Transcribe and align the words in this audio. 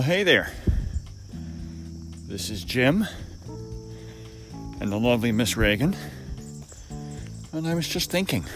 Well, 0.00 0.08
hey 0.08 0.22
there. 0.22 0.50
This 2.26 2.48
is 2.48 2.64
Jim 2.64 3.06
and 4.80 4.90
the 4.90 4.98
lovely 4.98 5.30
Miss 5.30 5.58
Reagan. 5.58 5.94
And 7.52 7.68
I 7.68 7.74
was 7.74 7.86
just 7.86 8.10
thinking. 8.10 8.46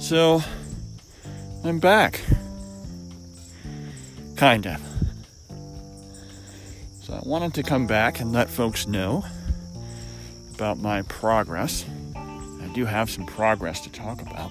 So, 0.00 0.42
I'm 1.62 1.78
back. 1.78 2.20
Kind 4.34 4.66
of. 4.66 4.80
So, 7.00 7.14
I 7.14 7.20
wanted 7.24 7.54
to 7.54 7.62
come 7.62 7.86
back 7.86 8.18
and 8.18 8.32
let 8.32 8.50
folks 8.50 8.88
know 8.88 9.24
about 10.56 10.78
my 10.78 11.02
progress. 11.02 11.84
I 12.16 12.68
do 12.74 12.84
have 12.84 13.08
some 13.08 13.26
progress 13.26 13.80
to 13.82 13.92
talk 13.92 14.22
about. 14.22 14.50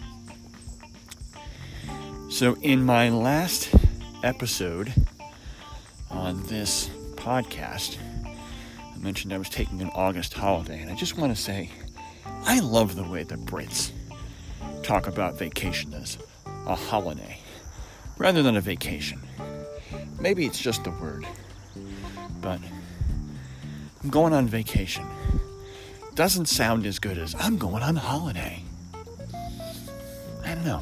So, 2.30 2.56
in 2.62 2.86
my 2.86 3.10
last 3.10 3.76
episode 4.24 4.94
on 6.10 6.44
this 6.44 6.90
podcast, 7.16 7.98
I 8.26 8.98
mentioned 8.98 9.34
I 9.34 9.38
was 9.38 9.50
taking 9.50 9.82
an 9.82 9.90
August 9.96 10.34
holiday, 10.34 10.82
and 10.82 10.92
I 10.92 10.96
just 10.96 11.18
want 11.18 11.36
to 11.36 11.42
say 11.42 11.70
I 12.44 12.60
love 12.60 12.96
the 12.96 13.04
way 13.04 13.24
the 13.24 13.36
Brits 13.36 13.92
talk 14.84 15.08
about 15.08 15.38
vacation 15.38 15.94
as 15.94 16.18
a 16.66 16.76
holiday 16.76 17.40
rather 18.18 18.44
than 18.44 18.58
a 18.58 18.62
vacation. 18.62 19.22
Maybe 20.20 20.46
it's 20.46 20.60
just 20.60 20.86
a 20.88 20.92
word, 20.92 21.26
but 22.42 22.60
I'm 24.04 24.10
going 24.10 24.34
on 24.34 24.48
vacation. 24.48 25.06
Doesn't 26.16 26.48
sound 26.48 26.86
as 26.86 27.00
good 27.00 27.18
as 27.18 27.36
I'm 27.40 27.58
going 27.58 27.84
on 27.84 27.96
holiday. 27.96 28.62
I 30.44 30.56
don't 30.56 30.66
know. 30.66 30.82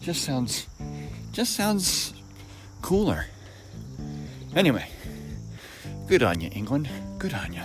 Just 0.00 0.22
sounds 0.22 0.66
just 1.32 1.54
sounds 1.54 2.14
cooler. 2.84 3.24
Anyway, 4.54 4.86
good 6.06 6.22
on 6.22 6.38
you, 6.38 6.50
England. 6.52 6.86
Good 7.16 7.32
on 7.32 7.50
you. 7.54 7.62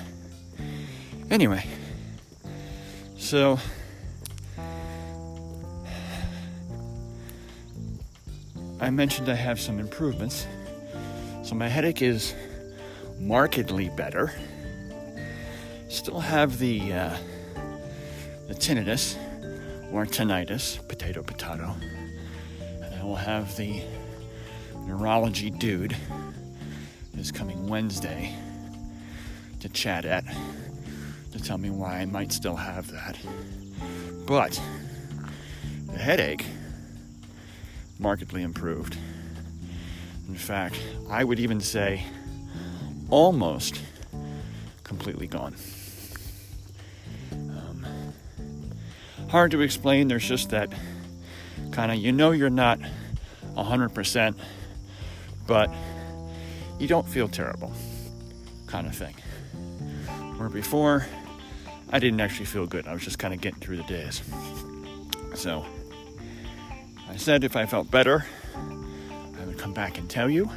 Anyway, 1.29 1.65
so 3.17 3.59
I 8.79 8.89
mentioned 8.91 9.27
I 9.27 9.33
have 9.33 9.59
some 9.59 9.77
improvements. 9.77 10.47
So 11.43 11.53
my 11.53 11.67
headache 11.67 12.01
is 12.01 12.33
markedly 13.19 13.89
better. 13.89 14.31
Still 15.89 16.21
have 16.21 16.59
the 16.59 16.93
uh, 16.93 17.17
the 18.47 18.55
tinnitus 18.55 19.17
or 19.91 20.05
tinnitus, 20.05 20.79
potato 20.87 21.21
potato. 21.23 21.75
And 22.61 22.95
I 22.95 23.03
will 23.03 23.17
have 23.17 23.57
the 23.57 23.83
neurology 24.89 25.51
dude 25.51 25.95
is 27.15 27.31
coming 27.31 27.69
Wednesday 27.69 28.35
to 29.59 29.69
chat 29.69 30.03
at 30.03 30.25
to 31.31 31.39
tell 31.39 31.59
me 31.59 31.69
why 31.69 31.99
I 31.99 32.05
might 32.05 32.31
still 32.31 32.55
have 32.55 32.89
that. 32.91 33.15
But 34.25 34.59
the 35.85 35.99
headache 35.99 36.43
markedly 37.99 38.41
improved. 38.41 38.97
In 40.27 40.33
fact, 40.33 40.81
I 41.07 41.23
would 41.23 41.39
even 41.39 41.61
say 41.61 42.03
almost 43.11 43.79
completely 44.83 45.27
gone. 45.27 45.55
Um, 47.31 47.85
hard 49.29 49.51
to 49.51 49.61
explain. 49.61 50.07
There's 50.07 50.27
just 50.27 50.49
that 50.49 50.73
kind 51.71 51.91
of, 51.91 51.99
you 51.99 52.11
know, 52.11 52.31
you're 52.31 52.49
not 52.49 52.79
100%, 53.55 54.35
but 55.49 55.73
you 56.77 56.87
don't 56.87 57.07
feel 57.07 57.27
terrible 57.27 57.73
kind 58.67 58.85
of 58.85 58.95
thing. 58.95 59.15
Where 60.37 60.47
before, 60.47 61.07
I 61.89 61.97
didn't 61.97 62.21
actually 62.21 62.45
feel 62.45 62.67
good. 62.67 62.87
I 62.87 62.93
was 62.93 63.03
just 63.03 63.17
kind 63.17 63.33
of 63.33 63.41
getting 63.41 63.59
through 63.59 63.77
the 63.77 63.83
days. 63.83 64.21
So, 65.33 65.65
I 67.09 67.17
said 67.17 67.43
if 67.43 67.55
I 67.55 67.65
felt 67.65 67.89
better, 67.89 68.25
I 68.55 69.45
would 69.45 69.57
come 69.57 69.73
back 69.73 69.97
and 69.97 70.07
tell 70.07 70.29
you. 70.29 70.51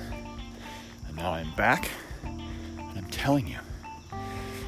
And 1.08 1.16
now 1.16 1.32
I'm 1.32 1.50
back, 1.52 1.90
and 2.22 2.98
I'm 2.98 3.10
telling 3.10 3.48
you. 3.48 3.58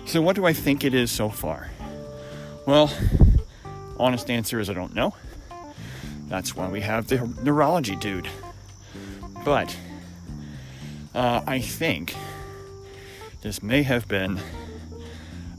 So, 0.06 0.22
what 0.22 0.36
do 0.36 0.46
I 0.46 0.54
think 0.54 0.84
it 0.84 0.94
is 0.94 1.10
so 1.10 1.28
far? 1.28 1.70
Well, 2.66 2.90
honest 3.98 4.30
answer 4.30 4.58
is 4.58 4.70
I 4.70 4.72
don't 4.72 4.94
know. 4.94 5.14
That's 6.28 6.56
why 6.56 6.68
we 6.68 6.80
have 6.80 7.08
the 7.08 7.30
neurology 7.42 7.94
dude. 7.94 8.28
But 9.44 9.76
uh, 11.14 11.42
I 11.46 11.60
think 11.60 12.14
this 13.42 13.62
may 13.62 13.82
have 13.82 14.08
been 14.08 14.40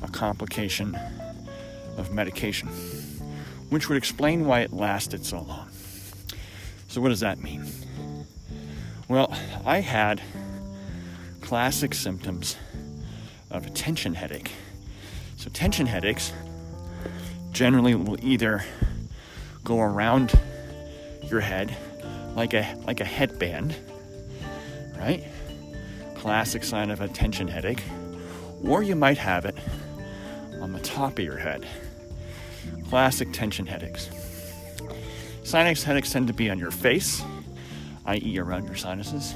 a 0.02 0.08
complication 0.08 0.98
of 1.98 2.12
medication, 2.12 2.68
which 3.70 3.88
would 3.88 3.98
explain 3.98 4.46
why 4.46 4.62
it 4.62 4.74
lasted 4.74 5.26
so 5.26 5.42
long. 5.42 5.70
So, 6.88 7.02
what 7.02 7.10
does 7.10 7.22
that 7.22 7.42
mean? 7.42 7.66
Well, 9.08 9.36
I 9.66 9.80
had 9.80 10.22
classic 11.42 11.94
symptoms 11.94 12.56
of 13.52 13.68
a 13.68 13.70
tension 13.70 14.16
headache. 14.16 14.52
So, 15.38 15.50
tension 15.50 15.86
headaches 15.86 16.34
generally 17.52 17.96
will 17.96 18.24
either 18.26 18.66
go 19.64 19.80
around 19.80 20.34
your 21.30 21.40
head 21.40 21.76
like 22.36 22.54
a 22.54 22.76
like 22.86 23.00
a 23.00 23.06
headband, 23.06 23.76
right? 24.98 25.24
Classic 26.26 26.64
sign 26.64 26.90
of 26.90 27.02
a 27.02 27.08
tension 27.08 27.48
headache. 27.48 27.84
Or 28.64 28.82
you 28.82 28.96
might 28.96 29.20
have 29.20 29.46
it 29.46 29.56
on 30.60 30.74
the 30.74 30.80
top 30.80 31.20
of 31.20 31.24
your 31.24 31.38
head. 31.38 31.68
Classic 32.90 33.32
tension 33.32 33.68
headaches. 33.68 34.10
Sinus 35.44 35.84
headaches 35.84 36.12
tend 36.12 36.26
to 36.26 36.34
be 36.34 36.50
on 36.50 36.58
your 36.58 36.72
face, 36.72 37.24
i.e., 38.08 38.40
around 38.40 38.66
your 38.66 38.74
sinuses. 38.74 39.36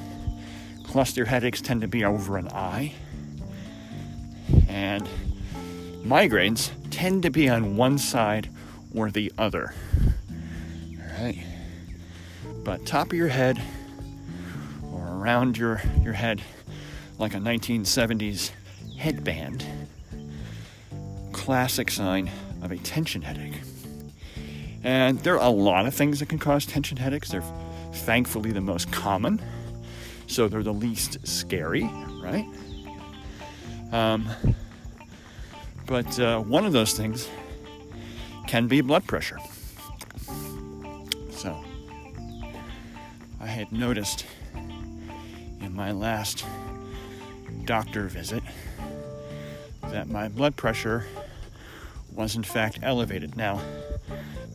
Cluster 0.83 1.25
headaches 1.25 1.61
tend 1.61 1.81
to 1.81 1.87
be 1.87 2.03
over 2.03 2.37
an 2.37 2.47
eye. 2.47 2.95
And 4.67 5.07
migraines 6.03 6.71
tend 6.89 7.21
to 7.21 7.29
be 7.29 7.47
on 7.49 7.77
one 7.77 7.99
side 7.99 8.49
or 8.95 9.11
the 9.11 9.31
other. 9.37 9.75
All 10.31 11.23
right. 11.23 11.43
But 12.63 12.87
top 12.87 13.11
of 13.11 13.13
your 13.13 13.27
head 13.27 13.61
or 14.91 15.07
around 15.07 15.55
your, 15.55 15.83
your 16.01 16.13
head, 16.13 16.41
like 17.19 17.33
a 17.33 17.37
1970s 17.37 18.51
headband, 18.97 19.65
classic 21.33 21.91
sign 21.91 22.31
of 22.61 22.71
a 22.71 22.77
tension 22.77 23.21
headache. 23.21 23.61
And 24.83 25.19
there 25.19 25.37
are 25.37 25.45
a 25.45 25.51
lot 25.51 25.85
of 25.85 25.93
things 25.93 26.19
that 26.19 26.29
can 26.29 26.39
cause 26.39 26.65
tension 26.65 26.97
headaches. 26.97 27.29
They're 27.29 27.43
thankfully 27.91 28.51
the 28.51 28.61
most 28.61 28.91
common, 28.91 29.41
so 30.27 30.47
they're 30.47 30.63
the 30.63 30.73
least 30.73 31.17
scary, 31.27 31.83
right? 32.23 32.45
Um, 33.91 34.29
but 35.85 36.17
uh, 36.19 36.39
one 36.39 36.65
of 36.65 36.71
those 36.71 36.93
things 36.93 37.27
can 38.47 38.67
be 38.67 38.79
blood 38.79 39.05
pressure. 39.05 39.39
So, 41.31 41.61
I 43.41 43.47
had 43.47 43.71
noticed 43.73 44.25
in 44.55 45.73
my 45.75 45.91
last 45.91 46.45
doctor 47.69 48.07
visit 48.07 48.41
that 49.91 50.09
my 50.09 50.27
blood 50.27 50.55
pressure 50.55 51.05
was 52.11 52.35
in 52.35 52.41
fact 52.41 52.79
elevated. 52.81 53.37
Now, 53.37 53.61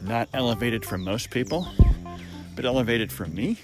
not 0.02 0.28
elevated 0.34 0.84
for 0.84 0.98
most 0.98 1.30
people, 1.30 1.68
but 2.56 2.64
elevated 2.64 3.12
for 3.12 3.26
me. 3.26 3.60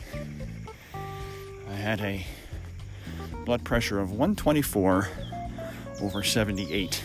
I 1.68 1.72
had 1.72 2.00
a 2.00 2.24
blood 3.44 3.64
pressure 3.64 3.98
of 3.98 4.12
124 4.12 5.08
over 6.00 6.22
78, 6.22 7.02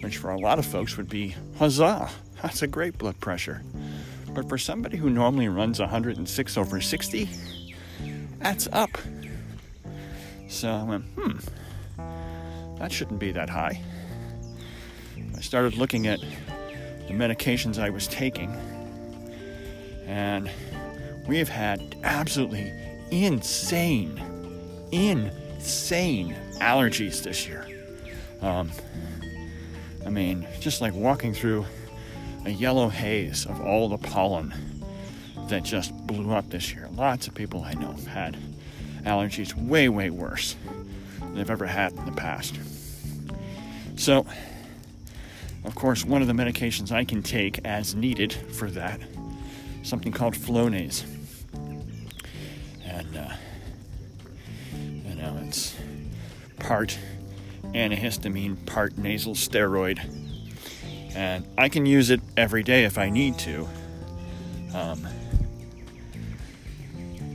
which 0.00 0.18
for 0.18 0.30
a 0.30 0.38
lot 0.38 0.60
of 0.60 0.64
folks 0.64 0.96
would 0.96 1.08
be 1.08 1.34
huzzah, 1.58 2.08
that's 2.40 2.62
a 2.62 2.68
great 2.68 2.98
blood 2.98 3.18
pressure. 3.18 3.62
But 4.32 4.48
for 4.48 4.58
somebody 4.58 4.96
who 4.96 5.10
normally 5.10 5.48
runs 5.48 5.80
106 5.80 6.56
over 6.56 6.80
60, 6.80 7.28
that's 8.38 8.68
up. 8.70 8.96
So 10.62 10.70
I 10.70 10.84
went, 10.84 11.04
hmm, 11.16 11.38
that 12.78 12.92
shouldn't 12.92 13.18
be 13.18 13.32
that 13.32 13.50
high. 13.50 13.82
I 15.36 15.40
started 15.40 15.76
looking 15.76 16.06
at 16.06 16.20
the 16.20 17.14
medications 17.14 17.80
I 17.80 17.90
was 17.90 18.06
taking, 18.06 18.48
and 20.06 20.48
we 21.26 21.38
have 21.38 21.48
had 21.48 21.96
absolutely 22.04 22.72
insane, 23.10 24.20
insane 24.92 26.36
allergies 26.60 27.24
this 27.24 27.48
year. 27.48 27.66
Um, 28.40 28.70
I 30.06 30.10
mean, 30.10 30.46
just 30.60 30.80
like 30.80 30.94
walking 30.94 31.34
through 31.34 31.66
a 32.44 32.50
yellow 32.50 32.88
haze 32.88 33.46
of 33.46 33.60
all 33.60 33.88
the 33.88 33.98
pollen 33.98 34.54
that 35.48 35.64
just 35.64 35.92
blew 36.06 36.30
up 36.30 36.50
this 36.50 36.72
year. 36.72 36.88
Lots 36.94 37.26
of 37.26 37.34
people 37.34 37.64
I 37.64 37.74
know 37.74 37.90
have 37.90 38.06
had 38.06 38.36
allergies 39.04 39.54
way, 39.54 39.88
way 39.88 40.10
worse 40.10 40.56
than 41.20 41.38
I've 41.38 41.50
ever 41.50 41.66
had 41.66 41.92
in 41.92 42.04
the 42.04 42.12
past. 42.12 42.58
So, 43.96 44.26
of 45.64 45.74
course, 45.74 46.04
one 46.04 46.22
of 46.22 46.28
the 46.28 46.34
medications 46.34 46.90
I 46.92 47.04
can 47.04 47.22
take 47.22 47.64
as 47.64 47.94
needed 47.94 48.32
for 48.32 48.70
that, 48.70 49.00
something 49.82 50.12
called 50.12 50.34
Flonase. 50.34 51.04
And, 52.84 53.16
uh, 53.16 53.34
you 54.74 55.14
know, 55.14 55.38
it's 55.46 55.76
part 56.58 56.98
antihistamine, 57.64 58.66
part 58.66 58.98
nasal 58.98 59.34
steroid. 59.34 60.00
And 61.14 61.46
I 61.58 61.68
can 61.68 61.86
use 61.86 62.10
it 62.10 62.20
every 62.36 62.62
day 62.62 62.84
if 62.84 62.98
I 62.98 63.10
need 63.10 63.38
to. 63.40 63.68
Um, 64.74 65.06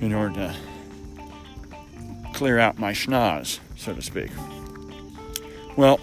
in 0.02 0.14
order 0.14 0.36
to 0.36 0.56
clear 2.38 2.60
out 2.60 2.78
my 2.78 2.92
schnoz, 2.92 3.58
so 3.76 3.96
to 3.96 4.02
speak. 4.04 4.30
Well, 5.76 6.00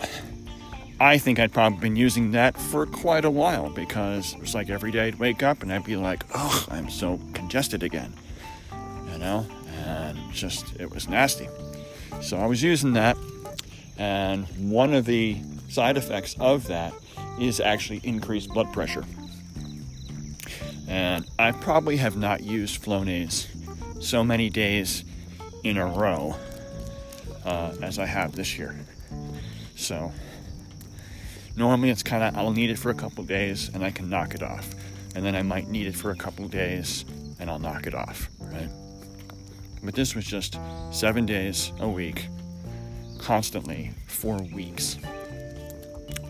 I 0.98 1.16
think 1.16 1.38
I'd 1.38 1.52
probably 1.52 1.78
been 1.78 1.94
using 1.94 2.32
that 2.32 2.58
for 2.58 2.86
quite 2.86 3.24
a 3.24 3.30
while 3.30 3.70
because 3.70 4.34
it 4.34 4.40
was 4.40 4.52
like 4.52 4.68
every 4.68 4.90
day 4.90 5.06
I'd 5.06 5.20
wake 5.20 5.44
up 5.44 5.62
and 5.62 5.72
I'd 5.72 5.84
be 5.84 5.94
like, 5.94 6.24
oh, 6.34 6.66
I'm 6.72 6.90
so 6.90 7.20
congested 7.34 7.84
again. 7.84 8.12
You 9.12 9.18
know? 9.18 9.46
And 9.86 10.18
just, 10.32 10.74
it 10.80 10.92
was 10.92 11.08
nasty. 11.08 11.46
So 12.20 12.36
I 12.36 12.46
was 12.46 12.60
using 12.64 12.94
that, 12.94 13.16
and 13.96 14.44
one 14.58 14.92
of 14.92 15.04
the 15.04 15.38
side 15.68 15.96
effects 15.96 16.34
of 16.40 16.66
that 16.66 16.92
is 17.38 17.60
actually 17.60 18.00
increased 18.02 18.48
blood 18.48 18.72
pressure. 18.72 19.04
And 20.88 21.30
I 21.38 21.52
probably 21.52 21.98
have 21.98 22.16
not 22.16 22.42
used 22.42 22.82
Flonase 22.82 23.46
so 24.02 24.24
many 24.24 24.50
days 24.50 25.04
in 25.64 25.78
a 25.78 25.86
row 25.86 26.36
uh, 27.44 27.74
as 27.82 27.98
I 27.98 28.06
have 28.06 28.36
this 28.36 28.56
year. 28.56 28.76
So 29.74 30.12
normally 31.56 31.90
it's 31.90 32.02
kind 32.02 32.22
of 32.22 32.36
I'll 32.36 32.52
need 32.52 32.70
it 32.70 32.78
for 32.78 32.90
a 32.90 32.94
couple 32.94 33.24
days 33.24 33.70
and 33.74 33.82
I 33.84 33.90
can 33.90 34.08
knock 34.08 34.34
it 34.34 34.42
off, 34.42 34.74
and 35.16 35.24
then 35.24 35.34
I 35.34 35.42
might 35.42 35.68
need 35.68 35.86
it 35.86 35.94
for 35.96 36.10
a 36.10 36.16
couple 36.16 36.46
days 36.48 37.04
and 37.40 37.50
I'll 37.50 37.58
knock 37.58 37.86
it 37.86 37.94
off, 37.94 38.30
right? 38.38 38.68
But 39.82 39.94
this 39.94 40.14
was 40.14 40.24
just 40.24 40.58
seven 40.90 41.26
days 41.26 41.72
a 41.80 41.88
week, 41.88 42.28
constantly 43.18 43.90
for 44.06 44.36
weeks. 44.54 44.98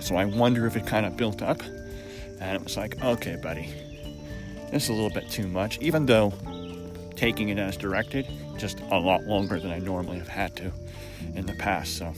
So 0.00 0.16
I 0.16 0.24
wonder 0.24 0.66
if 0.66 0.76
it 0.76 0.86
kind 0.86 1.06
of 1.06 1.16
built 1.16 1.40
up, 1.40 1.62
and 1.62 2.56
it 2.56 2.62
was 2.62 2.76
like, 2.76 3.02
okay, 3.02 3.36
buddy, 3.36 3.72
this 4.70 4.84
is 4.84 4.88
a 4.88 4.92
little 4.92 5.10
bit 5.10 5.30
too 5.30 5.46
much, 5.46 5.78
even 5.78 6.04
though 6.04 6.32
taking 7.14 7.50
it 7.50 7.58
as 7.58 7.76
directed 7.76 8.26
just 8.58 8.80
a 8.90 8.98
lot 8.98 9.24
longer 9.24 9.58
than 9.58 9.70
I 9.70 9.78
normally 9.78 10.18
have 10.18 10.28
had 10.28 10.56
to 10.56 10.72
in 11.34 11.46
the 11.46 11.54
past. 11.54 11.96
So 11.96 12.12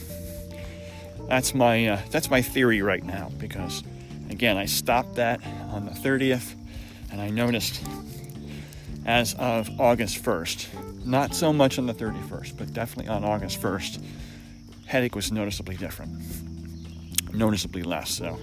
that's 1.27 1.53
my 1.53 1.87
uh, 1.87 2.01
that's 2.11 2.29
my 2.29 2.41
theory 2.41 2.81
right 2.81 3.03
now 3.03 3.31
because 3.37 3.83
again 4.29 4.57
I 4.57 4.65
stopped 4.65 5.15
that 5.15 5.41
on 5.71 5.85
the 5.85 5.91
30th 5.91 6.53
and 7.11 7.21
I 7.21 7.29
noticed 7.29 7.81
as 9.05 9.33
of 9.35 9.69
August 9.79 10.23
1st, 10.23 11.05
not 11.05 11.33
so 11.33 11.53
much 11.53 11.79
on 11.79 11.85
the 11.85 11.93
31st, 11.93 12.57
but 12.57 12.73
definitely 12.73 13.09
on 13.09 13.23
August 13.23 13.61
1st, 13.61 14.03
headache 14.85 15.15
was 15.15 15.31
noticeably 15.31 15.77
different, 15.77 16.11
noticeably 17.33 17.83
less. 17.83 18.09
So 18.09 18.37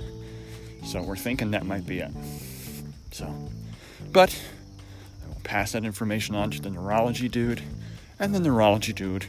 so 0.84 1.02
we're 1.02 1.16
thinking 1.16 1.52
that 1.52 1.64
might 1.64 1.86
be 1.86 2.00
it. 2.00 2.12
So, 3.10 3.32
but 4.12 4.38
I 5.24 5.28
will 5.28 5.40
pass 5.42 5.72
that 5.72 5.84
information 5.84 6.34
on 6.34 6.50
to 6.50 6.60
the 6.60 6.70
neurology 6.70 7.28
dude, 7.28 7.62
and 8.18 8.34
the 8.34 8.40
neurology 8.40 8.92
dude 8.92 9.26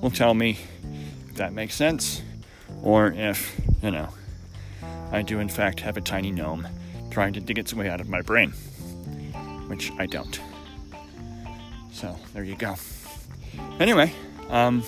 will 0.00 0.10
tell 0.10 0.34
me 0.34 0.58
if 1.28 1.36
that 1.36 1.52
makes 1.52 1.74
sense 1.74 2.22
or 2.82 3.08
if, 3.12 3.60
you 3.82 3.90
know, 3.90 4.08
I 5.12 5.22
do 5.22 5.38
in 5.38 5.48
fact 5.48 5.80
have 5.80 5.96
a 5.96 6.00
tiny 6.00 6.30
gnome 6.30 6.66
trying 7.10 7.32
to 7.34 7.40
dig 7.40 7.58
its 7.58 7.72
way 7.72 7.88
out 7.88 8.00
of 8.00 8.08
my 8.08 8.20
brain, 8.20 8.50
which 9.68 9.92
I 9.98 10.06
don't. 10.06 10.40
So 11.92 12.18
there 12.32 12.42
you 12.42 12.56
go. 12.56 12.74
Anyway, 13.78 14.12
um, 14.50 14.82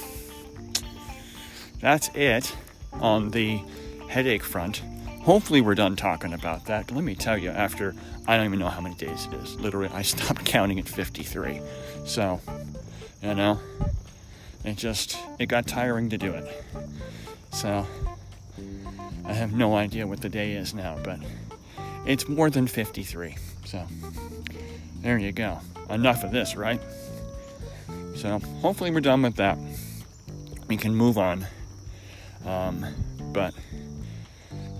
that's 1.80 2.08
it 2.14 2.54
on 2.94 3.30
the 3.30 3.60
headache 4.08 4.42
front. 4.42 4.82
Hopefully, 5.22 5.60
we're 5.60 5.74
done 5.74 5.96
talking 5.96 6.32
about 6.32 6.66
that. 6.66 6.86
But 6.86 6.94
let 6.96 7.04
me 7.04 7.14
tell 7.14 7.36
you, 7.36 7.50
after 7.50 7.94
I 8.28 8.36
don't 8.36 8.46
even 8.46 8.58
know 8.58 8.68
how 8.68 8.80
many 8.80 8.94
days 8.94 9.26
it 9.26 9.34
is. 9.34 9.56
Literally, 9.56 9.88
I 9.92 10.02
stopped 10.02 10.44
counting 10.44 10.78
at 10.78 10.88
53. 10.88 11.60
So, 12.04 12.40
you 13.22 13.34
know, 13.34 13.58
it 14.64 14.76
just 14.76 15.18
it 15.38 15.46
got 15.46 15.66
tiring 15.66 16.10
to 16.10 16.18
do 16.18 16.32
it. 16.32 16.64
So, 17.52 17.86
I 19.24 19.32
have 19.32 19.52
no 19.52 19.76
idea 19.76 20.06
what 20.06 20.20
the 20.20 20.28
day 20.28 20.52
is 20.52 20.74
now, 20.74 20.98
but 21.02 21.18
it's 22.06 22.28
more 22.28 22.50
than 22.50 22.66
53. 22.66 23.36
So, 23.64 23.86
there 25.00 25.18
you 25.18 25.32
go. 25.32 25.58
Enough 25.90 26.24
of 26.24 26.32
this, 26.32 26.56
right? 26.56 26.80
So, 28.14 28.38
hopefully, 28.60 28.90
we're 28.90 29.00
done 29.00 29.22
with 29.22 29.36
that. 29.36 29.58
We 30.68 30.76
can 30.76 30.94
move 30.94 31.18
on. 31.18 31.46
Um, 32.44 32.86
but, 33.32 33.54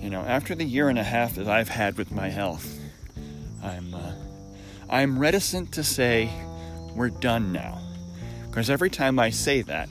you 0.01 0.11
know, 0.11 0.21
after 0.21 0.55
the 0.55 0.65
year 0.65 0.89
and 0.89 0.99
a 0.99 1.05
half 1.05 1.35
that 1.35 1.49
I've 1.49 1.69
had 1.69 1.99
with 1.99 2.13
my 2.13 2.29
health, 2.29 2.79
I'm 3.63 3.95
uh, 3.95 4.13
I'm 4.89 5.19
reticent 5.19 5.73
to 5.73 5.83
say 5.83 6.31
we're 6.95 7.11
done 7.11 7.53
now, 7.53 7.81
because 8.57 8.71
every 8.71 8.89
time 8.89 9.19
I 9.19 9.29
say 9.29 9.61
that, 9.61 9.87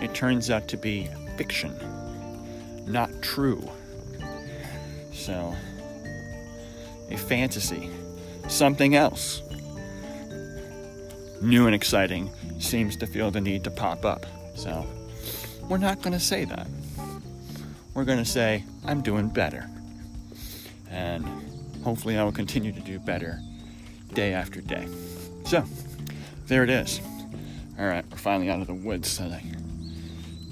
it 0.00 0.14
turns 0.14 0.48
out 0.48 0.66
to 0.68 0.78
be 0.78 1.10
fiction, 1.36 1.76
not 2.86 3.10
true. 3.20 3.68
So, 5.12 5.54
a 7.10 7.18
fantasy, 7.18 7.90
something 8.48 8.94
else, 8.94 9.42
new 11.42 11.66
and 11.66 11.74
exciting, 11.74 12.30
seems 12.58 12.96
to 12.96 13.06
feel 13.06 13.30
the 13.30 13.42
need 13.42 13.62
to 13.64 13.70
pop 13.70 14.06
up. 14.06 14.24
So, 14.54 14.86
we're 15.68 15.76
not 15.76 16.00
going 16.00 16.14
to 16.14 16.20
say 16.20 16.46
that. 16.46 16.66
We're 17.92 18.06
going 18.06 18.16
to 18.16 18.24
say, 18.24 18.64
I'm 18.86 19.02
doing 19.02 19.28
better. 19.28 19.68
And 20.88 21.26
hopefully 21.84 22.16
I 22.16 22.24
will 22.24 22.32
continue 22.32 22.72
to 22.72 22.80
do 22.80 22.98
better 22.98 23.38
day 24.14 24.32
after 24.32 24.62
day. 24.62 24.88
So, 25.44 25.62
there 26.46 26.64
it 26.64 26.70
is. 26.70 27.02
All 27.78 27.86
right, 27.86 28.04
we're 28.10 28.18
finally 28.18 28.50
out 28.50 28.60
of 28.60 28.66
the 28.66 28.74
woods, 28.74 29.08
so 29.08 29.28
that 29.30 29.42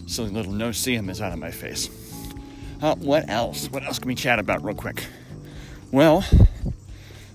silly 0.06 0.30
little 0.30 0.52
no-see-um 0.52 1.10
is 1.10 1.20
out 1.20 1.32
of 1.32 1.38
my 1.38 1.50
face. 1.50 1.90
Uh, 2.80 2.94
what 2.96 3.28
else? 3.28 3.70
What 3.70 3.84
else 3.84 3.98
can 3.98 4.08
we 4.08 4.14
chat 4.14 4.38
about 4.38 4.64
real 4.64 4.74
quick? 4.74 5.04
Well, 5.92 6.24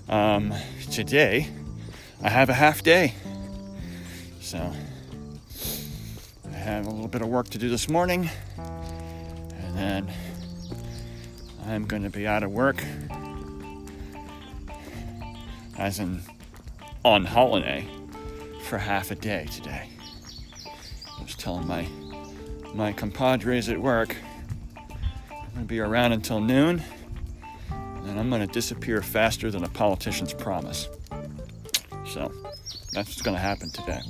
um, 0.08 0.52
today 0.90 1.48
I 2.20 2.28
have 2.28 2.48
a 2.48 2.52
half 2.52 2.82
day. 2.82 3.14
So, 4.40 4.72
I 6.46 6.56
have 6.56 6.86
a 6.86 6.90
little 6.90 7.08
bit 7.08 7.22
of 7.22 7.28
work 7.28 7.48
to 7.50 7.58
do 7.58 7.68
this 7.68 7.88
morning, 7.88 8.28
and 8.58 9.78
then 9.78 10.12
I'm 11.64 11.86
going 11.86 12.02
to 12.02 12.10
be 12.10 12.26
out 12.26 12.42
of 12.42 12.50
work 12.50 12.82
as 15.78 16.00
in 16.00 16.22
on 17.04 17.24
holiday 17.24 17.86
for 18.66 18.78
half 18.78 19.12
a 19.12 19.14
day 19.14 19.46
today. 19.52 19.88
I 21.16 21.22
was 21.22 21.36
telling 21.36 21.68
my 21.68 21.86
my 22.74 22.92
compadres 22.92 23.68
at 23.68 23.80
work 23.80 24.16
I'm 25.30 25.54
gonna 25.54 25.66
be 25.66 25.78
around 25.78 26.12
until 26.12 26.40
noon 26.40 26.82
and 27.70 28.18
I'm 28.18 28.28
gonna 28.28 28.48
disappear 28.48 29.02
faster 29.02 29.52
than 29.52 29.62
a 29.62 29.68
politician's 29.68 30.34
promise. 30.34 30.88
So 32.06 32.32
that's 32.92 33.08
what's 33.08 33.22
gonna 33.22 33.38
happen 33.38 33.70
today. 33.70 34.00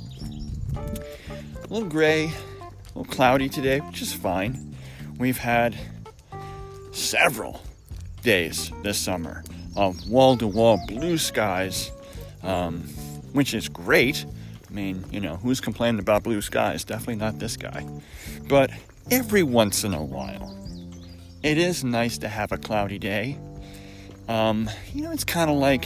A 0.75 1.67
little 1.69 1.87
gray, 1.87 2.25
a 2.25 2.99
little 2.99 3.13
cloudy 3.13 3.49
today, 3.49 3.79
which 3.79 4.01
is 4.01 4.11
fine. 4.11 4.75
We've 5.19 5.37
had 5.37 5.77
several 6.91 7.61
days 8.23 8.71
this 8.81 8.97
summer 8.97 9.43
of 9.75 10.09
wall 10.09 10.35
to 10.37 10.47
wall 10.47 10.79
blue 10.87 11.19
skies, 11.19 11.91
um, 12.41 12.81
which 13.33 13.53
is 13.53 13.69
great. 13.69 14.25
I 14.77 14.79
mean, 14.79 15.03
you 15.09 15.19
know, 15.19 15.37
who's 15.37 15.59
complaining 15.59 15.99
about 15.99 16.21
blue 16.21 16.39
skies? 16.39 16.83
Definitely 16.83 17.15
not 17.15 17.39
this 17.39 17.57
guy. 17.57 17.83
But 18.47 18.69
every 19.09 19.41
once 19.41 19.83
in 19.83 19.95
a 19.95 20.03
while, 20.03 20.55
it 21.41 21.57
is 21.57 21.83
nice 21.83 22.19
to 22.19 22.27
have 22.27 22.51
a 22.51 22.59
cloudy 22.59 22.99
day. 22.99 23.39
Um, 24.27 24.69
you 24.93 25.01
know, 25.01 25.11
it's 25.11 25.23
kind 25.23 25.49
of 25.49 25.57
like, 25.57 25.85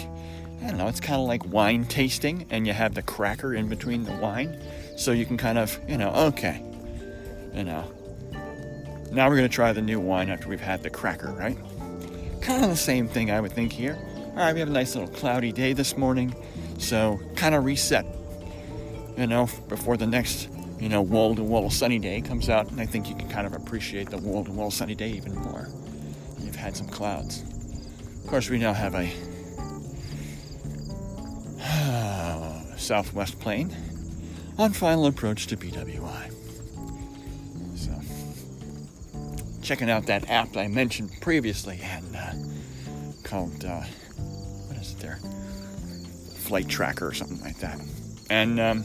I 0.62 0.67
don't 0.67 0.77
know, 0.77 0.89
it's 0.89 1.00
kind 1.00 1.21
of 1.21 1.25
like 1.25 1.45
wine 1.45 1.86
tasting, 1.86 2.45
and 2.50 2.67
you 2.67 2.74
have 2.74 2.93
the 2.93 3.01
cracker 3.01 3.53
in 3.53 3.69
between 3.69 4.03
the 4.03 4.12
wine. 4.17 4.62
So 4.98 5.13
you 5.13 5.25
can 5.25 5.38
kind 5.38 5.57
of, 5.57 5.79
you 5.88 5.98
know, 5.98 6.12
okay, 6.33 6.62
you 7.53 7.63
know, 7.63 7.89
now 9.10 9.29
we're 9.29 9.38
going 9.38 9.48
to 9.48 9.55
try 9.55 9.71
the 9.71 9.81
new 9.81 10.01
wine 10.01 10.29
after 10.29 10.50
we've 10.50 10.60
had 10.60 10.83
the 10.83 10.89
cracker, 10.89 11.31
right? 11.31 11.57
Kind 12.41 12.65
of 12.65 12.69
the 12.69 12.75
same 12.75 13.07
thing, 13.07 13.31
I 13.31 13.39
would 13.39 13.53
think, 13.53 13.71
here. 13.71 13.98
All 14.31 14.36
right, 14.36 14.53
we 14.53 14.60
have 14.60 14.67
a 14.67 14.74
nice 14.74 14.95
little 14.95 15.15
cloudy 15.15 15.53
day 15.53 15.71
this 15.71 15.95
morning, 15.95 16.36
so 16.77 17.21
kind 17.38 17.55
of 17.55 17.63
reset, 17.63 18.05
you 19.22 19.28
know, 19.28 19.48
before 19.70 19.98
the 19.98 20.08
next 20.08 20.50
you 20.80 20.90
know, 20.90 21.04
wall 21.04 21.36
to 21.36 21.44
wall 21.44 21.70
sunny 21.70 22.00
day 22.00 22.22
comes 22.22 22.50
out, 22.50 22.72
and 22.72 22.82
I 22.82 22.88
think 22.88 23.08
you 23.08 23.13
can 23.13 23.30
kind 23.30 23.46
of 23.46 23.54
appreciate 23.54 24.10
the 24.10 24.18
wall 24.18 24.44
to 24.44 24.51
wall 24.51 24.72
sunny 24.72 24.96
day 24.96 25.12
even 25.12 25.36
more. 25.36 25.70
You've 26.40 26.56
had 26.56 26.75
some 26.75 26.88
clouds. 26.88 27.44
Of 28.24 28.25
course, 28.28 28.50
we 28.50 28.58
now 28.58 28.74
have 28.74 28.96
a 28.96 29.12
southwest 32.78 33.40
plane 33.40 33.75
on 34.58 34.74
final 34.74 35.06
approach 35.06 35.46
to 35.48 35.56
BWI. 35.56 36.32
So, 37.75 37.92
checking 39.62 39.92
out 39.92 40.08
that 40.08 40.32
app 40.32 40.58
I 40.58 40.68
mentioned 40.68 41.12
previously 41.22 41.80
and 41.84 42.16
uh, 42.16 42.34
called, 43.22 43.63
uh, 43.66 43.82
what 44.68 44.78
is 44.78 44.94
it 44.94 45.00
there? 45.00 45.20
Flight 46.38 46.68
Tracker 46.68 47.06
or 47.06 47.13
something 47.13 47.40
like 47.42 47.60
that. 47.60 47.80
And, 48.32 48.60
um, 48.60 48.84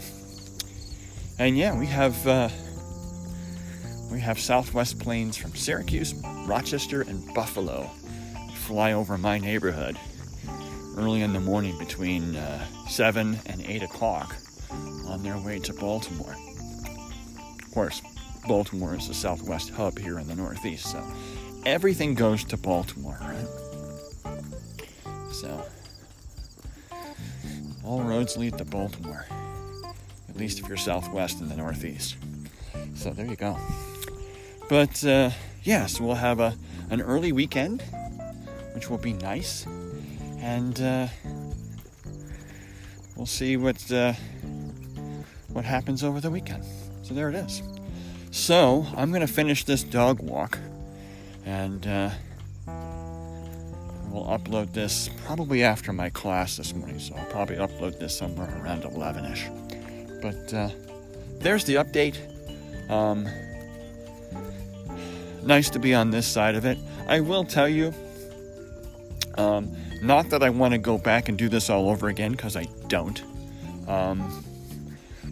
and 1.38 1.56
yeah, 1.56 1.76
we 1.76 1.86
have, 1.86 2.26
uh, 2.26 2.48
we 4.10 4.20
have 4.20 4.38
Southwest 4.38 4.98
planes 4.98 5.36
from 5.36 5.54
Syracuse, 5.54 6.14
Rochester, 6.46 7.02
and 7.02 7.32
Buffalo 7.34 7.90
fly 8.54 8.92
over 8.92 9.18
my 9.18 9.38
neighborhood 9.38 9.98
early 10.96 11.22
in 11.22 11.32
the 11.32 11.40
morning 11.40 11.76
between 11.78 12.34
uh, 12.36 12.66
7 12.88 13.38
and 13.46 13.60
8 13.62 13.82
o'clock 13.82 14.34
on 15.06 15.22
their 15.22 15.38
way 15.38 15.58
to 15.60 15.72
Baltimore. 15.74 16.34
Of 17.62 17.70
course, 17.72 18.00
Baltimore 18.48 18.94
is 18.94 19.08
the 19.08 19.14
southwest 19.14 19.70
hub 19.70 19.98
here 19.98 20.18
in 20.18 20.26
the 20.26 20.34
Northeast, 20.34 20.90
so 20.90 21.04
everything 21.66 22.14
goes 22.14 22.44
to 22.44 22.56
Baltimore, 22.56 23.18
right? 23.20 24.32
So, 25.32 25.64
all 27.84 28.02
roads 28.02 28.36
lead 28.36 28.56
to 28.58 28.64
Baltimore, 28.64 29.26
at 30.36 30.40
least 30.40 30.60
if 30.60 30.68
you're 30.68 30.76
southwest 30.76 31.40
in 31.40 31.48
the 31.48 31.56
Northeast. 31.56 32.16
So, 32.94 33.10
there 33.10 33.26
you 33.26 33.36
go. 33.36 33.56
But, 34.68 35.04
uh, 35.04 35.30
yes, 35.62 36.00
we'll 36.00 36.14
have 36.14 36.40
a, 36.40 36.56
an 36.90 37.00
early 37.00 37.32
weekend, 37.32 37.82
which 38.74 38.90
will 38.90 38.98
be 38.98 39.14
nice 39.14 39.66
and 40.46 40.80
uh, 40.80 41.08
we'll 43.16 43.26
see 43.26 43.56
what 43.56 43.90
uh, 43.90 44.12
what 45.48 45.64
happens 45.64 46.04
over 46.04 46.20
the 46.20 46.30
weekend. 46.30 46.64
So 47.02 47.14
there 47.14 47.28
it 47.28 47.34
is. 47.34 47.62
So 48.30 48.86
I'm 48.96 49.10
gonna 49.12 49.26
finish 49.26 49.64
this 49.64 49.82
dog 49.82 50.20
walk, 50.20 50.58
and 51.44 51.84
uh, 51.84 52.10
we'll 54.08 54.26
upload 54.26 54.72
this 54.72 55.10
probably 55.24 55.64
after 55.64 55.92
my 55.92 56.10
class 56.10 56.56
this 56.56 56.72
morning. 56.72 57.00
So 57.00 57.16
I'll 57.16 57.26
probably 57.26 57.56
upload 57.56 57.98
this 57.98 58.16
somewhere 58.16 58.48
around 58.62 58.84
11ish. 58.84 59.65
But 60.20 60.54
uh, 60.54 60.70
there's 61.38 61.64
the 61.64 61.76
update. 61.76 62.16
Um, 62.90 63.28
nice 65.42 65.70
to 65.70 65.78
be 65.78 65.94
on 65.94 66.10
this 66.10 66.26
side 66.26 66.54
of 66.54 66.64
it. 66.64 66.78
I 67.08 67.20
will 67.20 67.44
tell 67.44 67.68
you. 67.68 67.92
Um, 69.38 69.76
not 70.02 70.30
that 70.30 70.42
I 70.42 70.50
want 70.50 70.72
to 70.72 70.78
go 70.78 70.98
back 70.98 71.28
and 71.28 71.36
do 71.36 71.48
this 71.48 71.68
all 71.70 71.88
over 71.90 72.08
again, 72.08 72.32
because 72.32 72.56
I 72.56 72.64
don't. 72.88 73.22
Um, 73.86 74.44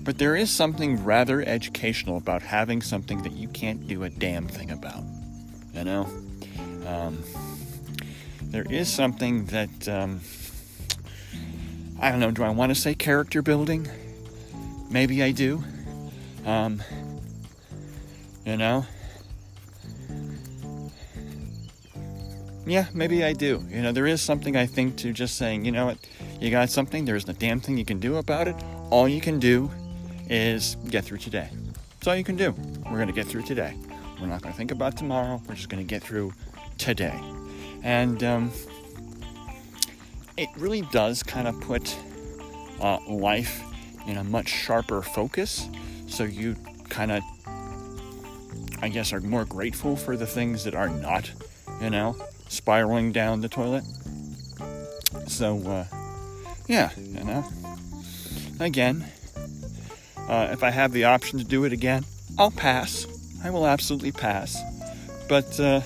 but 0.04 0.18
there 0.18 0.36
is 0.36 0.50
something 0.50 1.02
rather 1.02 1.42
educational 1.42 2.18
about 2.18 2.42
having 2.42 2.82
something 2.82 3.22
that 3.22 3.32
you 3.32 3.48
can't 3.48 3.86
do 3.86 4.04
a 4.04 4.10
damn 4.10 4.46
thing 4.46 4.70
about. 4.70 5.02
You 5.72 5.84
know? 5.84 6.08
Um, 6.86 7.22
there 8.42 8.66
is 8.70 8.92
something 8.92 9.46
that, 9.46 9.88
um, 9.88 10.20
I 12.00 12.10
don't 12.10 12.20
know, 12.20 12.30
do 12.30 12.42
I 12.42 12.50
want 12.50 12.70
to 12.70 12.80
say 12.80 12.94
character 12.94 13.42
building? 13.42 13.88
Maybe 14.94 15.24
I 15.24 15.32
do. 15.32 15.60
Um, 16.46 16.80
you 18.46 18.56
know? 18.56 18.86
yeah, 22.64 22.86
maybe 22.94 23.24
I 23.24 23.32
do. 23.32 23.64
You 23.70 23.82
know, 23.82 23.90
there 23.90 24.06
is 24.06 24.22
something 24.22 24.56
I 24.56 24.66
think 24.66 24.96
to 24.98 25.12
just 25.12 25.36
saying, 25.36 25.64
you 25.64 25.72
know 25.72 25.86
what, 25.86 25.98
you 26.40 26.48
got 26.52 26.70
something, 26.70 27.04
there's 27.04 27.28
a 27.28 27.32
damn 27.32 27.58
thing 27.58 27.76
you 27.76 27.84
can 27.84 27.98
do 27.98 28.18
about 28.18 28.46
it. 28.46 28.54
All 28.90 29.08
you 29.08 29.20
can 29.20 29.40
do 29.40 29.68
is 30.30 30.76
get 30.90 31.04
through 31.04 31.18
today. 31.18 31.48
That's 31.94 32.06
all 32.06 32.14
you 32.14 32.22
can 32.22 32.36
do. 32.36 32.54
We're 32.84 32.98
going 32.98 33.08
to 33.08 33.12
get 33.12 33.26
through 33.26 33.42
today. 33.42 33.76
We're 34.20 34.28
not 34.28 34.42
going 34.42 34.52
to 34.52 34.56
think 34.56 34.70
about 34.70 34.96
tomorrow. 34.96 35.42
We're 35.48 35.56
just 35.56 35.70
going 35.70 35.84
to 35.84 35.88
get 35.88 36.04
through 36.04 36.32
today. 36.78 37.20
And 37.82 38.22
um, 38.22 38.52
it 40.36 40.50
really 40.56 40.82
does 40.92 41.24
kind 41.24 41.48
of 41.48 41.60
put 41.60 41.98
uh, 42.80 43.00
life 43.08 43.60
in 44.06 44.16
a 44.16 44.24
much 44.24 44.48
sharper 44.48 45.02
focus. 45.02 45.68
So 46.06 46.24
you 46.24 46.56
kind 46.88 47.12
of, 47.12 47.22
I 48.82 48.88
guess, 48.88 49.12
are 49.12 49.20
more 49.20 49.44
grateful 49.44 49.96
for 49.96 50.16
the 50.16 50.26
things 50.26 50.64
that 50.64 50.74
are 50.74 50.88
not, 50.88 51.30
you 51.80 51.90
know, 51.90 52.16
spiraling 52.48 53.12
down 53.12 53.40
the 53.40 53.48
toilet. 53.48 53.84
So, 55.26 55.58
uh, 55.66 55.84
yeah, 56.66 56.90
you 56.96 57.24
know. 57.24 57.44
Again, 58.60 59.04
uh, 60.28 60.48
if 60.52 60.62
I 60.62 60.70
have 60.70 60.92
the 60.92 61.04
option 61.04 61.38
to 61.38 61.44
do 61.44 61.64
it 61.64 61.72
again, 61.72 62.04
I'll 62.38 62.50
pass. 62.50 63.06
I 63.44 63.50
will 63.50 63.66
absolutely 63.66 64.12
pass. 64.12 64.56
But 65.28 65.58
uh, 65.58 65.80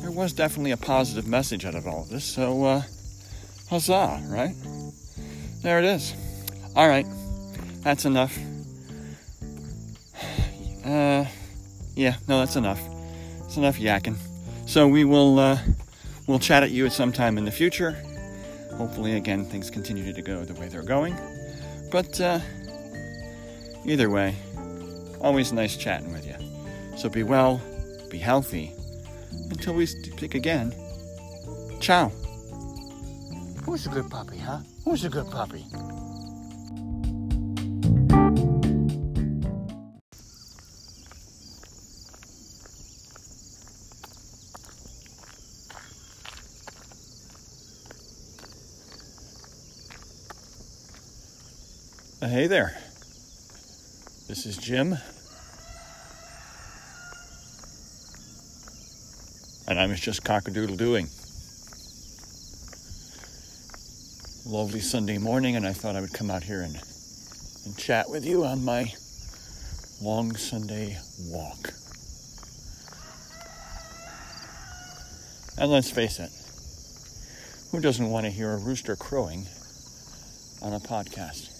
there 0.00 0.10
was 0.10 0.32
definitely 0.32 0.70
a 0.70 0.76
positive 0.76 1.26
message 1.26 1.64
out 1.64 1.74
of 1.74 1.86
all 1.86 2.02
of 2.02 2.08
this, 2.08 2.24
so 2.24 2.64
uh, 2.64 2.82
huzzah, 3.68 4.22
right? 4.28 4.54
There 5.62 5.78
it 5.78 5.84
is. 5.84 6.14
All 6.76 6.88
right, 6.88 7.06
that's 7.82 8.04
enough. 8.04 8.38
Uh, 10.84 11.24
yeah, 11.94 12.16
no, 12.28 12.38
that's 12.38 12.56
enough. 12.56 12.80
It's 13.44 13.56
enough 13.56 13.78
yakking. 13.78 14.16
So 14.66 14.86
we 14.86 15.04
will 15.04 15.38
uh, 15.38 15.58
we'll 16.26 16.38
chat 16.38 16.62
at 16.62 16.70
you 16.70 16.86
at 16.86 16.92
some 16.92 17.12
time 17.12 17.38
in 17.38 17.44
the 17.44 17.50
future. 17.50 17.96
Hopefully, 18.74 19.16
again, 19.16 19.44
things 19.44 19.68
continue 19.68 20.12
to 20.12 20.22
go 20.22 20.44
the 20.44 20.54
way 20.54 20.68
they're 20.68 20.82
going. 20.82 21.16
But 21.90 22.20
uh, 22.20 22.38
either 23.84 24.08
way, 24.08 24.36
always 25.20 25.52
nice 25.52 25.76
chatting 25.76 26.12
with 26.12 26.26
you. 26.26 26.36
So 26.96 27.08
be 27.08 27.24
well, 27.24 27.60
be 28.10 28.18
healthy. 28.18 28.72
Until 29.50 29.74
we 29.74 29.86
speak 29.86 30.34
again, 30.34 30.72
ciao. 31.80 32.10
Who's 33.64 33.86
a 33.86 33.90
good 33.90 34.08
puppy, 34.08 34.38
huh? 34.38 34.60
Who's 34.84 35.04
a 35.04 35.10
good 35.10 35.30
puppy? 35.30 35.66
Hey 52.30 52.46
there. 52.46 52.78
This 54.28 54.46
is 54.46 54.56
Jim. 54.56 54.96
And 59.66 59.80
I 59.80 59.88
was 59.88 59.98
just 59.98 60.22
cockadoodle 60.22 60.78
doing. 60.78 61.08
Lovely 64.46 64.78
Sunday 64.78 65.18
morning, 65.18 65.56
and 65.56 65.66
I 65.66 65.72
thought 65.72 65.96
I 65.96 66.00
would 66.00 66.12
come 66.12 66.30
out 66.30 66.44
here 66.44 66.62
and, 66.62 66.76
and 67.64 67.76
chat 67.76 68.08
with 68.08 68.24
you 68.24 68.44
on 68.44 68.64
my 68.64 68.92
long 70.00 70.36
Sunday 70.36 70.98
walk. 71.32 71.72
And 75.58 75.68
let's 75.68 75.90
face 75.90 76.20
it, 76.20 76.30
who 77.72 77.82
doesn't 77.82 78.08
want 78.08 78.24
to 78.26 78.30
hear 78.30 78.52
a 78.52 78.56
rooster 78.56 78.94
crowing 78.94 79.48
on 80.62 80.72
a 80.72 80.78
podcast? 80.78 81.59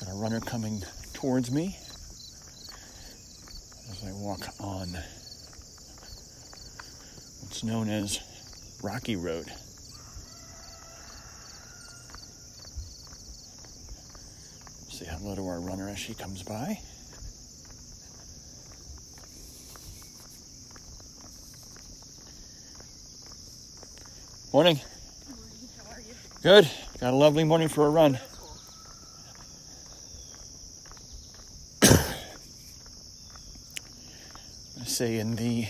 Got 0.00 0.12
a 0.12 0.14
runner 0.14 0.40
coming 0.40 0.82
towards 1.12 1.50
me 1.50 1.76
as 3.90 4.02
I 4.02 4.12
walk 4.12 4.40
on 4.58 4.88
what's 7.42 7.62
known 7.62 7.90
as 7.90 8.18
Rocky 8.82 9.16
Road. 9.16 9.44
Say 14.88 15.04
hello 15.04 15.34
to 15.34 15.46
our 15.46 15.60
runner 15.60 15.90
as 15.90 15.98
she 15.98 16.14
comes 16.14 16.42
by. 16.42 16.78
Morning. 24.54 24.80
Good 25.26 25.36
morning. 25.36 25.68
How 25.84 25.92
are 25.92 26.00
you? 26.00 26.14
Good. 26.42 26.70
Got 27.00 27.12
a 27.12 27.16
lovely 27.16 27.44
morning 27.44 27.68
for 27.68 27.86
a 27.86 27.90
run. 27.90 28.18
Say 35.00 35.16
in 35.16 35.34
the 35.36 35.66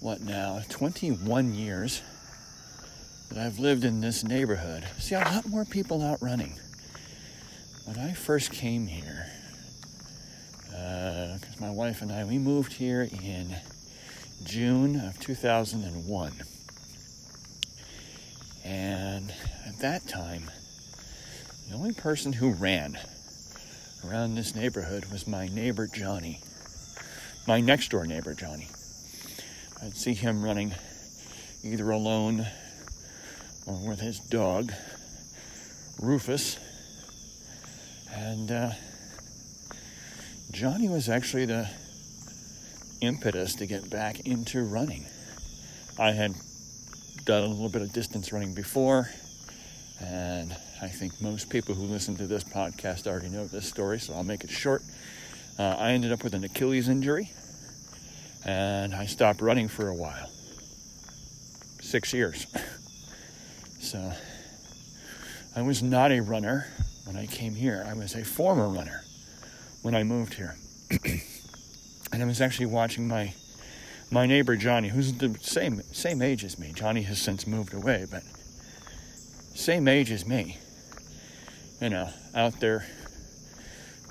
what 0.00 0.20
now 0.20 0.60
21 0.68 1.54
years 1.54 2.02
that 3.30 3.38
I've 3.38 3.58
lived 3.58 3.86
in 3.86 4.02
this 4.02 4.22
neighborhood, 4.22 4.86
see 4.98 5.14
a 5.14 5.20
lot 5.20 5.46
more 5.48 5.64
people 5.64 6.02
out 6.02 6.20
running. 6.20 6.60
when 7.86 7.98
I 7.98 8.12
first 8.12 8.52
came 8.52 8.86
here, 8.86 9.28
because 10.66 11.56
uh, 11.58 11.58
my 11.58 11.70
wife 11.70 12.02
and 12.02 12.12
I, 12.12 12.22
we 12.26 12.36
moved 12.36 12.74
here 12.74 13.08
in 13.22 13.56
June 14.44 14.96
of 14.96 15.18
2001. 15.18 16.32
And 18.62 19.32
at 19.66 19.78
that 19.78 20.06
time, 20.06 20.50
the 21.70 21.76
only 21.76 21.94
person 21.94 22.34
who 22.34 22.52
ran 22.52 22.98
around 24.06 24.34
this 24.34 24.54
neighborhood 24.54 25.06
was 25.10 25.26
my 25.26 25.48
neighbor 25.48 25.86
Johnny, 25.86 26.42
my 27.46 27.60
next 27.60 27.90
door 27.90 28.06
neighbor 28.06 28.34
Johnny. 28.34 28.68
I'd 29.82 29.96
see 29.96 30.14
him 30.14 30.44
running 30.44 30.74
either 31.64 31.90
alone 31.90 32.46
or 33.66 33.88
with 33.88 34.00
his 34.00 34.20
dog, 34.20 34.72
Rufus. 36.00 36.58
And 38.12 38.50
uh, 38.50 38.70
Johnny 40.52 40.88
was 40.88 41.08
actually 41.08 41.46
the 41.46 41.68
impetus 43.00 43.56
to 43.56 43.66
get 43.66 43.90
back 43.90 44.20
into 44.20 44.62
running. 44.62 45.06
I 45.98 46.12
had 46.12 46.34
done 47.24 47.42
a 47.42 47.48
little 47.48 47.68
bit 47.68 47.82
of 47.82 47.92
distance 47.92 48.32
running 48.32 48.54
before, 48.54 49.08
and 50.00 50.54
I 50.80 50.88
think 50.88 51.20
most 51.20 51.50
people 51.50 51.74
who 51.74 51.84
listen 51.84 52.16
to 52.16 52.26
this 52.26 52.44
podcast 52.44 53.06
already 53.06 53.28
know 53.28 53.46
this 53.46 53.68
story, 53.68 53.98
so 53.98 54.14
I'll 54.14 54.24
make 54.24 54.44
it 54.44 54.50
short. 54.50 54.82
Uh, 55.58 55.76
I 55.78 55.92
ended 55.92 56.12
up 56.12 56.24
with 56.24 56.34
an 56.34 56.44
Achilles 56.44 56.88
injury, 56.88 57.30
and 58.44 58.94
I 58.94 59.06
stopped 59.06 59.40
running 59.40 59.68
for 59.68 59.88
a 59.88 59.94
while 59.94 60.30
six 61.80 62.12
years. 62.12 62.46
so 63.80 64.12
I 65.54 65.62
was 65.62 65.82
not 65.82 66.10
a 66.10 66.20
runner 66.20 66.66
when 67.04 67.16
I 67.16 67.26
came 67.26 67.54
here, 67.54 67.84
I 67.86 67.94
was 67.94 68.14
a 68.14 68.24
former 68.24 68.68
runner 68.68 69.04
when 69.82 69.94
I 69.94 70.04
moved 70.04 70.34
here. 70.34 70.56
and 72.12 72.22
I 72.22 72.24
was 72.24 72.40
actually 72.40 72.66
watching 72.66 73.08
my 73.08 73.34
my 74.10 74.26
neighbor 74.26 74.56
Johnny, 74.56 74.88
who's 74.88 75.14
the 75.14 75.36
same 75.40 75.82
same 75.92 76.22
age 76.22 76.44
as 76.44 76.58
me. 76.58 76.72
Johnny 76.74 77.02
has 77.02 77.20
since 77.20 77.46
moved 77.46 77.74
away, 77.74 78.06
but 78.10 78.22
same 79.54 79.88
age 79.88 80.10
as 80.10 80.26
me. 80.26 80.58
You 81.80 81.90
know, 81.90 82.10
out 82.34 82.60
there 82.60 82.86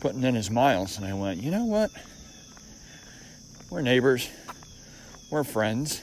putting 0.02 0.24
in 0.24 0.36
his 0.36 0.50
miles, 0.50 0.98
and 0.98 1.06
I 1.06 1.14
went, 1.14 1.42
you 1.42 1.52
know 1.52 1.66
what? 1.66 1.92
We're 3.70 3.82
neighbors. 3.82 4.28
We're 5.32 5.46
friends. 5.46 6.02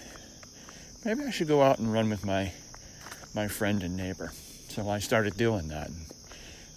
Maybe 1.05 1.25
I 1.25 1.31
should 1.31 1.49
go 1.49 1.62
out 1.62 1.78
and 1.78 1.93
run 1.93 2.09
with 2.09 2.25
my 2.25 2.52
my 3.35 3.47
friend 3.47 3.83
and 3.83 3.97
neighbor. 3.97 4.33
So 4.69 4.88
I 4.88 5.00
started 5.00 5.37
doing 5.37 5.69
that. 5.69 5.88
And 5.88 6.07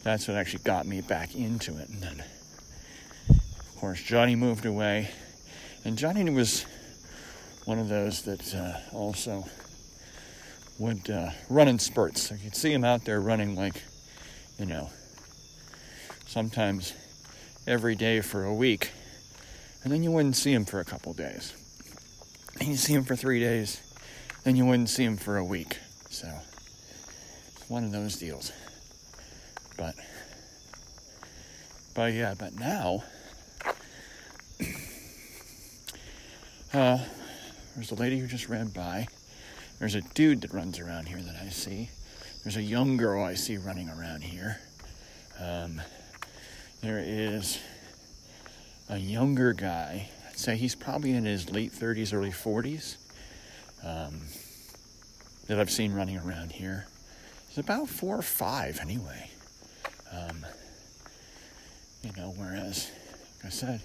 that's 0.03 0.27
what 0.27 0.35
actually 0.35 0.63
got 0.63 0.85
me 0.85 1.01
back 1.01 1.35
into 1.35 1.77
it. 1.77 1.89
And 1.89 2.01
then, 2.01 2.23
of 3.29 3.75
course, 3.77 4.01
Johnny 4.01 4.35
moved 4.35 4.65
away. 4.65 5.09
And 5.85 5.97
Johnny 5.97 6.29
was 6.29 6.65
one 7.65 7.79
of 7.79 7.87
those 7.87 8.23
that 8.23 8.53
uh, 8.53 8.95
also 8.95 9.45
would 10.77 11.09
uh, 11.09 11.29
run 11.49 11.67
in 11.67 11.79
spurts. 11.79 12.23
So 12.23 12.35
you'd 12.35 12.55
see 12.55 12.73
him 12.73 12.83
out 12.83 13.05
there 13.05 13.21
running 13.21 13.55
like, 13.55 13.81
you 14.59 14.65
know, 14.65 14.89
sometimes 16.25 16.93
every 17.67 17.95
day 17.95 18.21
for 18.21 18.43
a 18.43 18.53
week. 18.53 18.91
And 19.83 19.91
then 19.91 20.03
you 20.03 20.11
wouldn't 20.11 20.35
see 20.35 20.53
him 20.53 20.65
for 20.65 20.79
a 20.79 20.85
couple 20.85 21.13
days. 21.13 21.53
And 22.59 22.69
you 22.69 22.75
see 22.75 22.93
him 22.93 23.03
for 23.03 23.15
three 23.15 23.39
days. 23.39 23.81
Then 24.43 24.55
you 24.55 24.65
wouldn't 24.65 24.89
see 24.89 25.03
him 25.03 25.17
for 25.17 25.37
a 25.37 25.43
week. 25.43 25.79
So 26.09 26.27
it's 27.55 27.69
one 27.69 27.83
of 27.83 27.91
those 27.91 28.17
deals. 28.17 28.51
But, 29.77 29.95
but 31.93 32.13
yeah, 32.13 32.35
but 32.37 32.53
now, 32.59 33.03
uh, 36.73 36.99
there's 37.75 37.91
a 37.91 37.95
lady 37.95 38.19
who 38.19 38.27
just 38.27 38.49
ran 38.49 38.67
by. 38.67 39.07
There's 39.79 39.95
a 39.95 40.01
dude 40.01 40.41
that 40.41 40.53
runs 40.53 40.79
around 40.79 41.07
here 41.07 41.19
that 41.19 41.35
I 41.41 41.49
see. 41.49 41.89
There's 42.43 42.57
a 42.57 42.61
young 42.61 42.97
girl 42.97 43.23
I 43.23 43.33
see 43.35 43.57
running 43.57 43.89
around 43.89 44.23
here. 44.23 44.59
There 46.81 47.03
is 47.05 47.59
a 48.89 48.97
younger 48.97 49.53
guy. 49.53 50.09
I'd 50.27 50.39
say 50.39 50.57
he's 50.57 50.73
probably 50.73 51.11
in 51.11 51.25
his 51.25 51.51
late 51.51 51.71
30s, 51.71 52.11
early 52.11 52.31
40s. 52.31 52.97
Um, 53.83 54.21
that 55.45 55.59
I've 55.59 55.69
seen 55.69 55.93
running 55.93 56.17
around 56.17 56.53
here. 56.53 56.87
He's 57.49 57.59
about 57.59 57.87
four 57.87 58.17
or 58.17 58.23
five, 58.23 58.79
anyway. 58.81 59.29
Um, 60.11 60.43
you 62.01 62.11
know, 62.17 62.33
whereas, 62.35 62.89
like 63.37 63.45
I 63.45 63.49
said, 63.49 63.81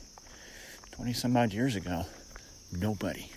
20 0.93 1.13
some 1.13 1.37
odd 1.37 1.53
years 1.53 1.77
ago, 1.77 2.07
nobody. 2.73 3.31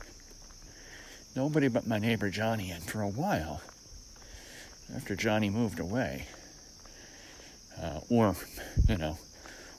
Nobody 1.36 1.67
but 1.67 1.86
my 1.86 2.00
neighbor 2.00 2.30
Johnny. 2.30 2.72
And 2.72 2.84
for 2.84 3.02
a 3.02 3.10
while, 3.10 3.62
after 4.95 5.17
Johnny 5.17 5.50
moved 5.50 5.82
away, 5.82 6.28
uh, 7.82 8.00
or, 8.10 8.38
you 8.88 8.98
know, 8.98 9.17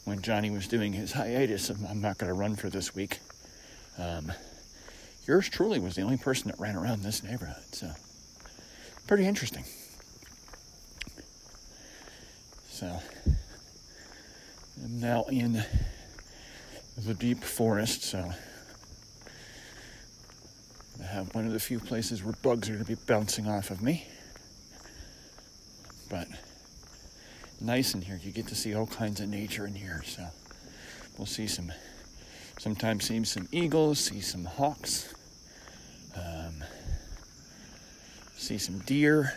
when 0.05 0.23
Johnny 0.23 0.51
was 0.51 0.67
doing 0.67 0.93
his 0.93 1.13
hiatus 1.13 1.71
I'm 1.71 2.01
not 2.01 2.19
going 2.19 2.29
to 2.29 2.35
run 2.35 2.57
for 2.57 2.69
this 2.69 2.95
week, 2.95 3.21
um, 3.99 4.33
yours 5.27 5.49
truly 5.49 5.79
was 5.79 5.95
the 5.95 6.03
only 6.03 6.17
person 6.17 6.51
that 6.51 6.59
ran 6.59 6.77
around 6.77 7.03
this 7.03 7.23
neighborhood. 7.23 7.63
So, 7.73 7.91
pretty 9.07 9.27
interesting. 9.27 9.65
So 12.69 12.99
I'm 14.83 15.01
now 15.01 15.25
in 15.25 15.63
the 16.97 17.15
deep 17.15 17.45
forest, 17.45 18.03
so 18.03 18.33
I 20.99 21.07
have 21.07 21.35
one 21.35 21.47
of 21.47 21.53
the 21.53 21.61
few 21.61 21.79
places 21.79 22.25
where 22.25 22.35
bugs 22.43 22.71
are 22.71 22.73
going 22.73 22.85
to 22.85 22.89
be 22.91 23.01
bouncing 23.07 23.47
off 23.47 23.71
of 23.71 23.83
me. 23.83 24.07
But 26.09 26.27
nice 27.61 27.95
in 27.95 28.03
here. 28.03 28.19
You 28.23 28.33
get 28.33 28.47
to 28.49 28.55
see 28.55 28.75
all 28.75 28.87
kinds 28.87 29.21
of 29.21 29.29
nature 29.29 29.67
in 29.67 29.75
here. 29.75 30.03
So 30.05 30.27
we'll 31.19 31.27
see 31.27 31.47
some, 31.47 31.73
sometimes 32.59 33.07
see 33.07 33.23
some 33.25 33.49
eagles, 33.53 33.99
see 33.99 34.21
some 34.21 34.45
hawks, 34.45 35.15
um, 36.17 36.65
see 38.37 38.59
some 38.59 38.79
deer. 38.81 39.33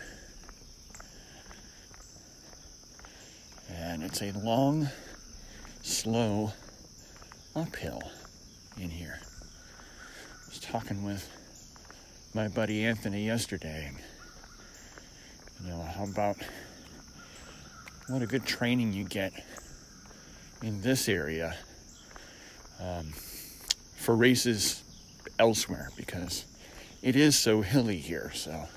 and 3.94 4.02
it's 4.02 4.22
a 4.22 4.32
long, 4.32 4.88
slow 5.82 6.52
uphill 7.54 8.02
in 8.76 8.90
here. 8.90 9.20
I 9.22 10.48
was 10.48 10.60
talking 10.60 11.04
with 11.04 11.28
my 12.34 12.48
buddy 12.48 12.84
Anthony 12.84 13.26
yesterday. 13.26 13.92
You 15.62 15.70
know, 15.70 15.82
how 15.82 16.04
about 16.04 16.36
what 18.08 18.20
a 18.20 18.26
good 18.26 18.44
training 18.44 18.92
you 18.92 19.04
get 19.04 19.32
in 20.62 20.80
this 20.82 21.08
area 21.08 21.56
um, 22.80 23.12
for 23.96 24.14
races 24.14 24.82
elsewhere 25.38 25.90
because 25.96 26.44
it 27.02 27.16
is 27.16 27.38
so 27.38 27.62
hilly 27.62 27.96
here. 27.96 28.30
So 28.34 28.68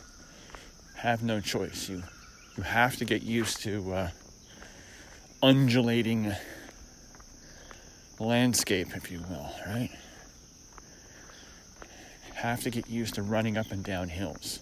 have 0.96 1.24
no 1.24 1.40
choice. 1.40 1.90
You 1.90 2.04
you 2.58 2.64
have 2.64 2.96
to 2.98 3.06
get 3.06 3.22
used 3.22 3.62
to 3.64 3.94
uh, 3.94 4.10
undulating 5.44 6.34
landscape, 8.20 8.96
if 8.96 9.12
you 9.12 9.20
will, 9.30 9.52
right? 9.68 9.92
Have 12.34 12.62
to 12.62 12.72
get 12.72 12.90
used 12.90 13.16
to 13.16 13.22
running 13.22 13.58
up 13.58 13.72
and 13.72 13.84
down 13.84 14.10
hills 14.10 14.60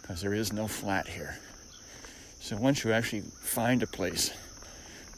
because 0.00 0.20
there 0.20 0.34
is 0.34 0.52
no 0.52 0.68
flat 0.68 1.08
here. 1.08 1.38
So 2.48 2.56
once 2.56 2.82
you 2.82 2.94
actually 2.94 3.24
find 3.42 3.82
a 3.82 3.86
place 3.86 4.32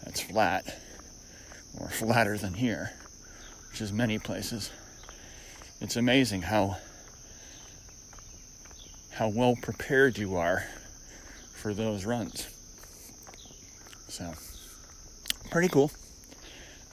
that's 0.02 0.20
flat 0.20 0.64
or 1.78 1.88
flatter 1.88 2.36
than 2.36 2.54
here, 2.54 2.90
which 3.70 3.80
is 3.80 3.92
many 3.92 4.18
places, 4.18 4.72
it's 5.80 5.94
amazing 5.94 6.42
how 6.42 6.78
how 9.12 9.28
well 9.28 9.54
prepared 9.62 10.18
you 10.18 10.34
are 10.34 10.64
for 11.54 11.72
those 11.72 12.04
runs. 12.04 12.48
So 14.08 14.32
pretty 15.52 15.68
cool. 15.68 15.92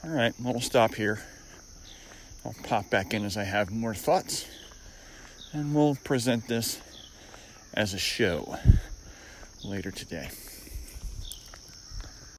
All 0.04 0.12
right, 0.12 0.36
well, 0.40 0.62
stop 0.62 0.94
here. 0.94 1.20
I'll 2.46 2.54
pop 2.64 2.92
back 2.92 3.16
in 3.16 3.26
as 3.26 3.38
I 3.38 3.44
have 3.44 3.72
more 3.72 3.96
thoughts, 3.96 4.46
and 5.52 5.74
we'll 5.74 5.96
present 6.04 6.48
this 6.48 6.80
as 7.74 7.96
a 7.96 8.00
show 8.00 8.60
later 9.64 9.92
today. 9.92 10.30